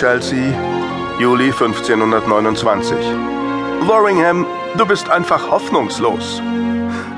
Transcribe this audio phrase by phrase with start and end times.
[0.00, 0.54] Chelsea,
[1.18, 2.96] Juli 1529.
[3.82, 4.46] Warringham,
[4.78, 6.40] du bist einfach hoffnungslos.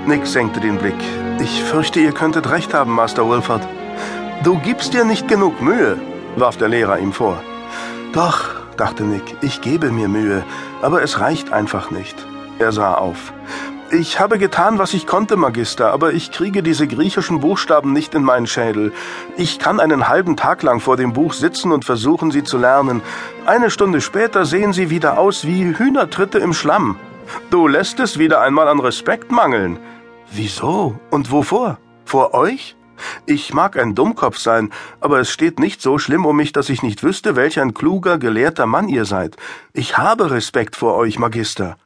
[0.04, 0.96] Nick senkte den Blick.
[1.40, 3.62] Ich fürchte, ihr könntet recht haben, Master Wilford.
[4.42, 5.96] Du gibst dir nicht genug Mühe,
[6.34, 7.41] warf der Lehrer ihm vor.
[8.14, 10.43] Doch, dachte Nick, ich gebe mir Mühe,
[10.83, 12.17] aber es reicht einfach nicht.
[12.59, 13.33] Er sah auf.
[13.95, 18.22] Ich habe getan, was ich konnte, Magister, aber ich kriege diese griechischen Buchstaben nicht in
[18.22, 18.90] meinen Schädel.
[19.36, 23.02] Ich kann einen halben Tag lang vor dem Buch sitzen und versuchen, sie zu lernen.
[23.44, 26.96] Eine Stunde später sehen sie wieder aus wie Hühnertritte im Schlamm.
[27.50, 29.79] Du lässt es wieder einmal an Respekt mangeln.
[30.31, 31.76] Wieso und wovor?
[32.06, 32.77] Vor euch?
[33.27, 36.83] Ich mag ein Dummkopf sein, aber es steht nicht so schlimm um mich, dass ich
[36.83, 39.36] nicht wüsste, welch ein kluger, gelehrter Mann ihr seid.
[39.75, 41.77] Ich habe Respekt vor euch, Magister.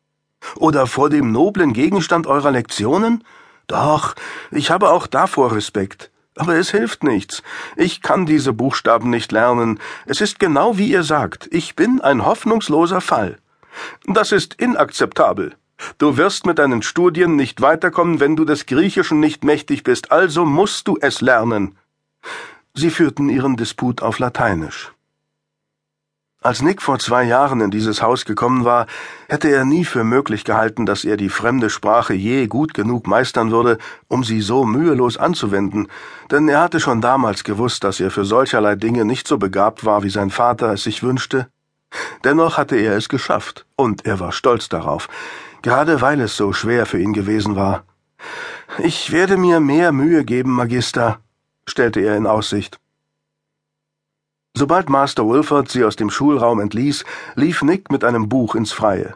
[0.55, 3.25] Oder vor dem noblen Gegenstand eurer Lektionen?
[3.67, 4.15] Doch,
[4.51, 6.11] ich habe auch davor Respekt.
[6.37, 7.43] Aber es hilft nichts.
[7.77, 9.81] Ich kann diese Buchstaben nicht lernen.
[10.05, 11.49] Es ist genau wie ihr sagt.
[11.51, 13.39] Ich bin ein hoffnungsloser Fall.
[14.07, 15.57] Das ist inakzeptabel.
[15.99, 20.45] Du wirst mit deinen Studien nicht weiterkommen, wenn du des Griechischen nicht mächtig bist, also
[20.45, 21.77] musst du es lernen.
[22.75, 24.93] Sie führten ihren Disput auf Lateinisch.
[26.47, 28.87] Als Nick vor zwei Jahren in dieses Haus gekommen war,
[29.29, 33.51] hätte er nie für möglich gehalten, dass er die fremde Sprache je gut genug meistern
[33.51, 35.89] würde, um sie so mühelos anzuwenden,
[36.31, 40.05] denn er hatte schon damals gewusst, dass er für solcherlei Dinge nicht so begabt war,
[40.05, 41.49] wie sein Vater es sich wünschte.
[42.23, 45.09] Dennoch hatte er es geschafft, und er war stolz darauf,
[45.63, 47.83] gerade weil es so schwer für ihn gewesen war.
[48.79, 51.19] Ich werde mir mehr Mühe geben, Magister,
[51.69, 52.79] stellte er in Aussicht.
[54.59, 57.05] Sobald Master Wilford sie aus dem Schulraum entließ,
[57.35, 59.15] lief Nick mit einem Buch ins Freie.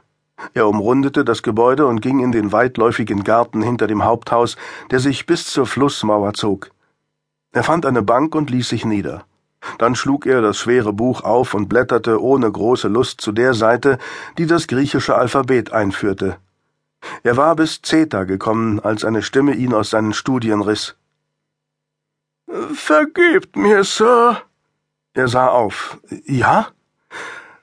[0.52, 4.58] Er umrundete das Gebäude und ging in den weitläufigen Garten hinter dem Haupthaus,
[4.91, 6.70] der sich bis zur Flussmauer zog.
[7.52, 9.24] Er fand eine Bank und ließ sich nieder.
[9.78, 13.97] Dann schlug er das schwere Buch auf und blätterte ohne große Lust zu der Seite,
[14.36, 16.36] die das griechische Alphabet einführte.
[17.22, 20.97] Er war bis Zeta gekommen, als eine Stimme ihn aus seinen Studien riss.
[22.75, 24.43] Vergebt mir, Sir,
[25.15, 25.98] er sah auf.
[26.25, 26.69] Ja?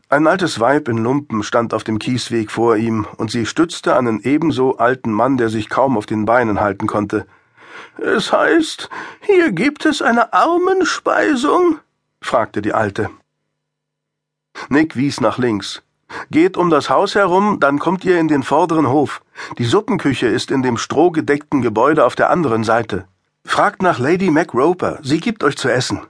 [0.09, 4.21] Ein altes Weib in Lumpen stand auf dem Kiesweg vor ihm, und sie stützte einen
[4.21, 7.25] ebenso alten Mann, der sich kaum auf den Beinen halten konnte.
[7.97, 8.89] Es heißt,
[9.21, 11.79] hier gibt es eine Armenspeisung?
[12.21, 13.09] fragte die Alte.
[14.69, 15.83] Nick wies nach links.
[16.31, 19.21] Geht um das Haus herum, dann kommt ihr in den vorderen Hof.
[19.57, 23.07] Die Suppenküche ist in dem strohgedeckten Gebäude auf der anderen Seite.
[23.43, 26.01] Fragt nach Lady MacRoper, sie gibt euch zu essen.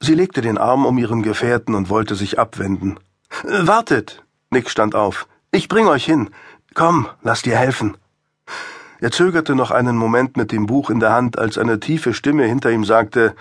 [0.00, 2.98] Sie legte den Arm um ihren Gefährten und wollte sich abwenden.
[3.42, 4.24] Wartet!
[4.50, 5.26] Nick stand auf.
[5.50, 6.30] Ich bring euch hin.
[6.74, 7.96] Komm, lass dir helfen.
[9.00, 12.44] Er zögerte noch einen Moment mit dem Buch in der Hand, als eine tiefe Stimme
[12.44, 13.34] hinter ihm sagte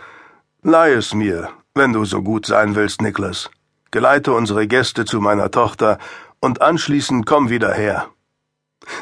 [0.62, 3.50] Leih es mir, wenn du so gut sein willst, Nicholas.
[3.92, 5.98] Geleite unsere Gäste zu meiner Tochter
[6.40, 8.08] und anschließend komm wieder her.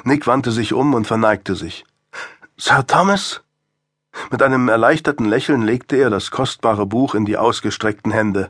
[0.03, 1.85] Nick wandte sich um und verneigte sich.
[2.57, 3.41] Sir Thomas?
[4.31, 8.49] Mit einem erleichterten Lächeln legte er das kostbare Buch in die ausgestreckten Hände.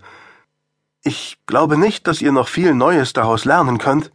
[1.03, 4.11] Ich glaube nicht, dass ihr noch viel Neues daraus lernen könnt.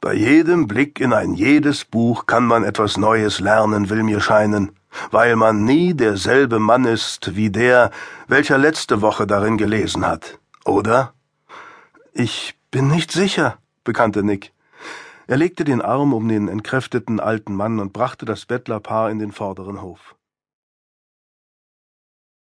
[0.00, 4.72] Bei jedem Blick in ein jedes Buch kann man etwas Neues lernen, will mir scheinen,
[5.10, 7.90] weil man nie derselbe Mann ist wie der,
[8.28, 11.14] welcher letzte Woche darin gelesen hat, oder?
[12.12, 14.52] Ich bin nicht sicher, bekannte Nick.
[15.26, 19.32] Er legte den Arm um den entkräfteten alten Mann und brachte das Bettlerpaar in den
[19.32, 20.14] vorderen Hof.